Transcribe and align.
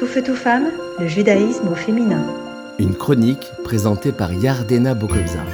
Tout 0.00 0.06
feu, 0.06 0.22
tout 0.22 0.34
femme, 0.34 0.70
le 0.98 1.06
judaïsme 1.06 1.68
au 1.68 1.74
féminin. 1.74 2.24
Une 2.78 2.94
chronique 2.94 3.46
présentée 3.64 4.12
par 4.12 4.32
Yardena 4.32 4.94
Bokobza. 4.94 5.44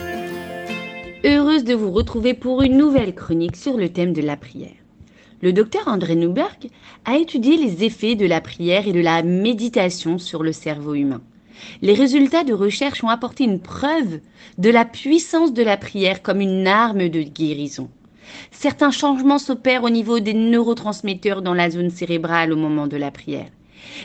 Heureuse 1.25 1.64
de 1.64 1.74
vous 1.74 1.90
retrouver 1.90 2.32
pour 2.32 2.62
une 2.62 2.77
nouvelle 2.77 3.12
chronique 3.12 3.56
sur 3.56 3.77
le 3.77 3.88
thème 3.88 4.12
de 4.12 4.22
la 4.22 4.37
prière. 4.37 4.77
Le 5.43 5.53
docteur 5.53 5.88
André 5.88 6.14
Newberg 6.14 6.71
a 7.06 7.17
étudié 7.17 7.56
les 7.56 7.82
effets 7.82 8.14
de 8.14 8.24
la 8.24 8.40
prière 8.40 8.87
et 8.87 8.93
de 8.93 9.01
la 9.01 9.24
méditation 9.24 10.16
sur 10.16 10.45
le 10.45 10.52
cerveau 10.52 10.94
humain. 10.94 11.22
Les 11.82 11.94
résultats 11.94 12.44
de 12.44 12.54
recherche 12.54 13.02
ont 13.02 13.08
apporté 13.08 13.42
une 13.42 13.58
preuve 13.58 14.20
de 14.58 14.70
la 14.70 14.84
puissance 14.84 15.54
de 15.54 15.64
la 15.64 15.76
prière 15.76 16.22
comme 16.22 16.40
une 16.40 16.68
arme 16.68 17.08
de 17.08 17.22
guérison. 17.22 17.90
Certains 18.52 18.92
changements 18.92 19.40
s'opèrent 19.40 19.82
au 19.82 19.90
niveau 19.90 20.20
des 20.20 20.34
neurotransmetteurs 20.34 21.42
dans 21.42 21.54
la 21.54 21.68
zone 21.68 21.90
cérébrale 21.90 22.52
au 22.52 22.56
moment 22.56 22.86
de 22.86 22.96
la 22.96 23.10
prière. 23.10 23.48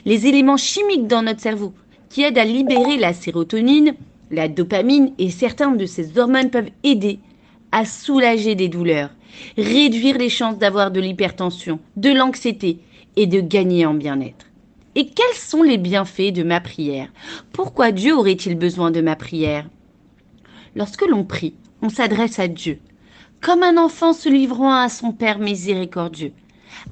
Les 0.05 0.27
éléments 0.27 0.57
chimiques 0.57 1.07
dans 1.07 1.21
notre 1.21 1.39
cerveau 1.39 1.73
qui 2.09 2.23
aident 2.23 2.37
à 2.37 2.45
libérer 2.45 2.97
la 2.97 3.13
sérotonine, 3.13 3.95
la 4.31 4.47
dopamine 4.47 5.13
et 5.17 5.29
certaines 5.29 5.77
de 5.77 5.85
ces 5.85 6.17
hormones 6.17 6.49
peuvent 6.49 6.71
aider 6.83 7.19
à 7.71 7.85
soulager 7.85 8.55
des 8.55 8.67
douleurs, 8.67 9.11
réduire 9.57 10.17
les 10.17 10.29
chances 10.29 10.57
d'avoir 10.57 10.91
de 10.91 10.99
l'hypertension, 10.99 11.79
de 11.95 12.09
l'anxiété 12.09 12.79
et 13.15 13.27
de 13.27 13.39
gagner 13.39 13.85
en 13.85 13.93
bien-être. 13.93 14.45
Et 14.95 15.07
quels 15.07 15.35
sont 15.35 15.63
les 15.63 15.77
bienfaits 15.77 16.33
de 16.33 16.43
ma 16.43 16.59
prière? 16.59 17.09
Pourquoi 17.53 17.91
Dieu 17.91 18.13
aurait-il 18.15 18.57
besoin 18.57 18.91
de 18.91 18.99
ma 18.99 19.15
prière? 19.15 19.69
Lorsque 20.75 21.07
l'on 21.07 21.23
prie, 21.23 21.53
on 21.81 21.89
s'adresse 21.89 22.39
à 22.39 22.47
Dieu, 22.47 22.79
comme 23.39 23.63
un 23.63 23.77
enfant 23.77 24.13
se 24.13 24.27
livrant 24.27 24.73
à 24.73 24.89
son 24.89 25.13
Père 25.13 25.39
miséricordieux, 25.39 26.33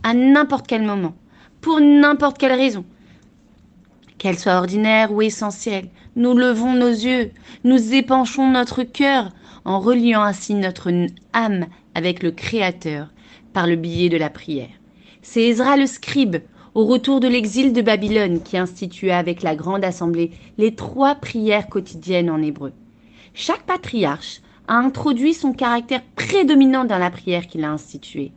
à 0.04 0.13
n'importe 0.13 0.68
quel 0.68 0.84
moment, 0.84 1.13
pour 1.62 1.80
n'importe 1.80 2.38
quelle 2.38 2.54
raison. 2.54 2.86
Qu'elle 4.18 4.38
soit 4.38 4.58
ordinaire 4.58 5.12
ou 5.12 5.22
essentielle, 5.22 5.90
nous 6.16 6.34
levons 6.34 6.74
nos 6.74 6.90
yeux, 6.90 7.32
nous 7.63 7.93
épanchons 7.93 8.49
notre 8.49 8.84
cœur 8.84 9.32
en 9.65 9.80
reliant 9.80 10.21
ainsi 10.21 10.54
notre 10.55 10.91
âme 11.34 11.68
avec 11.96 12.24
le 12.24 12.32
Créateur 12.32 13.10
par 13.54 13.68
le 13.68 13.76
biais 13.76 14.10
de 14.10 14.18
la 14.18 14.30
prière. 14.30 14.70
C'est 15.21 15.43
Ezra 15.43 15.77
le 15.77 15.85
scribe, 15.85 16.37
au 16.74 16.85
retour 16.85 17.20
de 17.20 17.27
l'exil 17.27 17.74
de 17.74 17.82
Babylone, 17.82 18.41
qui 18.41 18.57
institua 18.57 19.18
avec 19.18 19.41
la 19.41 19.55
grande 19.55 19.84
assemblée 19.84 20.32
les 20.57 20.76
trois 20.76 21.15
prières 21.15 21.68
quotidiennes 21.68 22.30
en 22.30 22.41
hébreu. 22.41 22.74
Chaque 23.34 23.63
patriarche 23.63 24.41
a 24.68 24.76
introduit 24.76 25.34
son 25.34 25.54
caractère 25.54 26.04
prédominant 26.15 26.85
dans 26.85 26.98
la 26.98 27.10
prière 27.10 27.48
qu'il 27.48 27.63
a 27.63 27.71
instituée. 27.71 28.32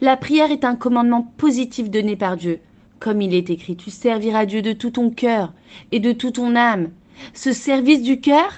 La 0.00 0.16
prière 0.16 0.50
est 0.50 0.64
un 0.64 0.76
commandement 0.76 1.32
positif 1.36 1.90
donné 1.90 2.16
par 2.16 2.36
Dieu. 2.36 2.60
Comme 2.98 3.22
il 3.22 3.34
est 3.34 3.50
écrit, 3.50 3.76
tu 3.76 3.90
serviras 3.90 4.46
Dieu 4.46 4.62
de 4.62 4.72
tout 4.72 4.90
ton 4.90 5.10
cœur 5.10 5.52
et 5.92 6.00
de 6.00 6.12
toute 6.12 6.34
ton 6.34 6.54
âme. 6.56 6.90
Ce 7.34 7.52
service 7.52 8.02
du 8.02 8.20
cœur, 8.20 8.50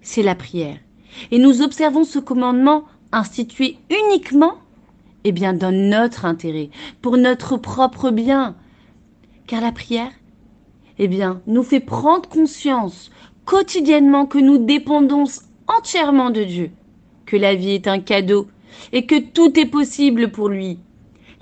c'est 0.00 0.22
la 0.22 0.34
prière. 0.34 0.78
Et 1.30 1.38
nous 1.38 1.62
observons 1.62 2.04
ce 2.04 2.18
commandement 2.18 2.84
institué 3.12 3.78
uniquement 3.90 4.54
eh 5.24 5.32
bien, 5.32 5.54
dans 5.54 5.74
notre 5.74 6.26
intérêt, 6.26 6.70
pour 7.00 7.16
notre 7.16 7.56
propre 7.56 8.10
bien. 8.10 8.54
Car 9.46 9.62
la 9.62 9.72
prière, 9.72 10.12
eh 10.98 11.08
bien, 11.08 11.40
nous 11.46 11.62
fait 11.62 11.80
prendre 11.80 12.28
conscience 12.28 13.10
quotidiennement 13.46 14.26
que 14.26 14.38
nous 14.38 14.58
dépendons 14.58 15.24
entièrement 15.66 16.30
de 16.30 16.44
Dieu, 16.44 16.70
que 17.26 17.36
la 17.36 17.54
vie 17.54 17.70
est 17.70 17.88
un 17.88 18.00
cadeau 18.00 18.48
et 18.92 19.06
que 19.06 19.18
tout 19.18 19.58
est 19.58 19.66
possible 19.66 20.30
pour 20.30 20.48
lui. 20.48 20.78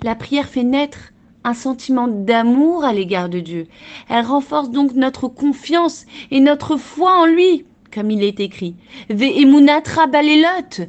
La 0.03 0.15
prière 0.15 0.47
fait 0.47 0.63
naître 0.63 1.13
un 1.43 1.53
sentiment 1.53 2.07
d'amour 2.07 2.83
à 2.83 2.93
l'égard 2.93 3.29
de 3.29 3.39
Dieu. 3.39 3.67
Elle 4.09 4.25
renforce 4.25 4.69
donc 4.69 4.93
notre 4.93 5.27
confiance 5.27 6.05
et 6.31 6.39
notre 6.39 6.77
foi 6.77 7.19
en 7.21 7.25
lui, 7.25 7.65
comme 7.93 8.11
il 8.11 8.23
est 8.23 8.39
écrit. 8.39 8.75
Ve'emunatra 9.09 10.07
balelot. 10.07 10.87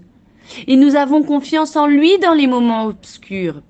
Et 0.66 0.76
nous 0.76 0.94
avons 0.94 1.22
confiance 1.22 1.76
en 1.76 1.86
lui 1.86 2.18
dans 2.18 2.34
les 2.34 2.46
moments 2.46 2.84
obscurs. 2.84 3.62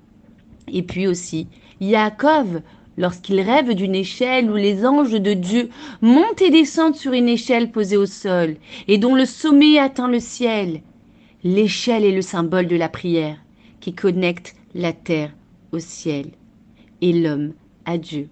Et 0.67 0.83
puis 0.83 1.07
aussi, 1.07 1.47
Yaakov, 1.79 2.61
lorsqu'il 2.97 3.39
rêve 3.41 3.73
d'une 3.73 3.95
échelle 3.95 4.49
où 4.49 4.55
les 4.55 4.85
anges 4.85 5.11
de 5.11 5.33
Dieu 5.33 5.69
montent 6.01 6.41
et 6.41 6.49
descendent 6.49 6.95
sur 6.95 7.13
une 7.13 7.29
échelle 7.29 7.71
posée 7.71 7.97
au 7.97 8.05
sol 8.05 8.57
et 8.87 8.97
dont 8.97 9.15
le 9.15 9.25
sommet 9.25 9.79
atteint 9.79 10.07
le 10.07 10.19
ciel. 10.19 10.81
L'échelle 11.47 12.05
est 12.05 12.11
le 12.11 12.23
symbole 12.23 12.65
de 12.65 12.75
la 12.75 12.89
prière 12.89 13.37
qui 13.79 13.93
connecte 13.93 14.55
la 14.73 14.93
terre 14.93 15.31
au 15.71 15.77
ciel 15.77 16.31
et 17.01 17.13
l'homme 17.13 17.53
à 17.85 17.99
Dieu. 17.99 18.29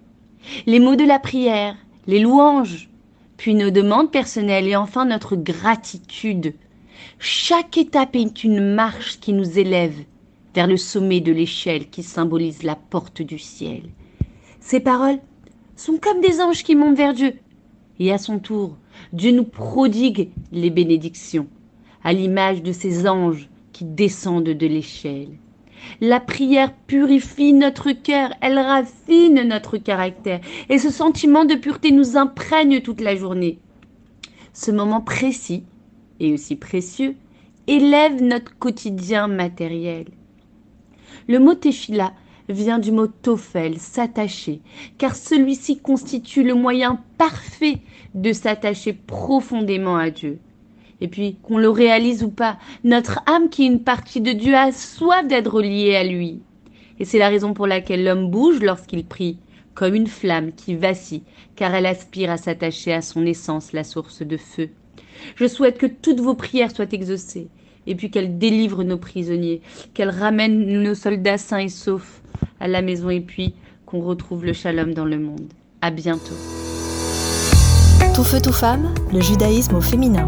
Les 0.66 0.80
mots 0.80 0.96
de 0.96 1.04
la 1.04 1.20
prière, 1.20 1.76
les 2.08 2.18
louanges, 2.18 2.88
puis 3.36 3.54
nos 3.54 3.70
demandes 3.70 4.10
personnelles 4.10 4.66
et 4.66 4.74
enfin 4.74 5.04
notre 5.04 5.36
gratitude. 5.36 6.54
Chaque 7.20 7.78
étape 7.78 8.16
est 8.16 8.42
une 8.42 8.74
marche 8.74 9.20
qui 9.20 9.32
nous 9.32 9.60
élève 9.60 10.02
vers 10.52 10.66
le 10.66 10.76
sommet 10.76 11.20
de 11.20 11.30
l'échelle 11.30 11.88
qui 11.90 12.02
symbolise 12.02 12.64
la 12.64 12.74
porte 12.74 13.22
du 13.22 13.38
ciel. 13.38 13.82
Ces 14.58 14.80
paroles 14.80 15.20
sont 15.76 15.98
comme 15.98 16.20
des 16.20 16.40
anges 16.40 16.64
qui 16.64 16.74
montent 16.74 16.96
vers 16.96 17.14
Dieu. 17.14 17.34
Et 18.00 18.10
à 18.10 18.18
son 18.18 18.40
tour, 18.40 18.76
Dieu 19.12 19.30
nous 19.30 19.44
prodigue 19.44 20.30
les 20.50 20.70
bénédictions, 20.70 21.46
à 22.04 22.12
l'image 22.12 22.62
de 22.62 22.72
ces 22.72 23.08
anges 23.08 23.48
qui 23.72 23.84
descendent 23.84 24.44
de 24.44 24.66
l'échelle. 24.66 25.30
La 26.00 26.20
prière 26.20 26.72
purifie 26.86 27.52
notre 27.52 27.92
cœur, 27.92 28.30
elle 28.40 28.58
raffine 28.58 29.42
notre 29.42 29.76
caractère, 29.76 30.40
et 30.68 30.78
ce 30.78 30.90
sentiment 30.90 31.44
de 31.44 31.54
pureté 31.54 31.90
nous 31.90 32.16
imprègne 32.16 32.80
toute 32.80 33.00
la 33.00 33.16
journée. 33.16 33.58
Ce 34.52 34.70
moment 34.70 35.00
précis, 35.00 35.64
et 36.20 36.32
aussi 36.32 36.56
précieux, 36.56 37.16
élève 37.66 38.22
notre 38.22 38.56
quotidien 38.58 39.26
matériel. 39.26 40.06
Le 41.28 41.38
mot 41.38 41.54
tefila 41.54 42.12
vient 42.48 42.78
du 42.78 42.92
mot 42.92 43.06
tofel, 43.06 43.78
s'attacher, 43.78 44.60
car 44.98 45.16
celui-ci 45.16 45.78
constitue 45.78 46.42
le 46.42 46.54
moyen 46.54 47.00
parfait 47.18 47.78
de 48.14 48.32
s'attacher 48.32 48.92
profondément 48.92 49.96
à 49.96 50.10
Dieu. 50.10 50.38
Et 51.00 51.08
puis, 51.08 51.36
qu'on 51.42 51.58
le 51.58 51.68
réalise 51.68 52.22
ou 52.22 52.30
pas, 52.30 52.58
notre 52.82 53.20
âme 53.26 53.48
qui 53.48 53.64
est 53.64 53.68
une 53.68 53.82
partie 53.82 54.20
de 54.20 54.32
Dieu 54.32 54.54
a 54.54 54.72
soif 54.72 55.26
d'être 55.26 55.60
liée 55.60 55.96
à 55.96 56.04
lui. 56.04 56.40
Et 56.98 57.04
c'est 57.04 57.18
la 57.18 57.28
raison 57.28 57.54
pour 57.54 57.66
laquelle 57.66 58.04
l'homme 58.04 58.30
bouge 58.30 58.60
lorsqu'il 58.60 59.04
prie, 59.04 59.38
comme 59.74 59.94
une 59.94 60.06
flamme 60.06 60.52
qui 60.52 60.76
vacille, 60.76 61.24
car 61.56 61.74
elle 61.74 61.86
aspire 61.86 62.30
à 62.30 62.36
s'attacher 62.36 62.92
à 62.92 63.02
son 63.02 63.26
essence, 63.26 63.72
la 63.72 63.84
source 63.84 64.22
de 64.22 64.36
feu. 64.36 64.70
Je 65.36 65.46
souhaite 65.46 65.78
que 65.78 65.86
toutes 65.86 66.20
vos 66.20 66.34
prières 66.34 66.74
soient 66.74 66.92
exaucées, 66.92 67.48
et 67.86 67.94
puis 67.94 68.10
qu'elles 68.10 68.38
délivrent 68.38 68.84
nos 68.84 68.98
prisonniers, 68.98 69.60
qu'elles 69.92 70.10
ramènent 70.10 70.82
nos 70.82 70.94
soldats 70.94 71.38
sains 71.38 71.58
et 71.58 71.68
saufs, 71.68 72.22
à 72.60 72.68
la 72.68 72.82
maison 72.82 73.10
et 73.10 73.20
puis 73.20 73.54
qu'on 73.86 74.00
retrouve 74.00 74.44
le 74.44 74.52
shalom 74.52 74.94
dans 74.94 75.04
le 75.04 75.18
monde. 75.18 75.52
À 75.80 75.90
bientôt. 75.90 76.34
Tout 78.14 78.24
feu, 78.24 78.40
tout 78.40 78.52
femme, 78.52 78.94
le 79.12 79.20
judaïsme 79.20 79.74
au 79.76 79.80
féminin. 79.80 80.26